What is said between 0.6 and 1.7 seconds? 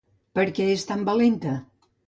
és tan valenta?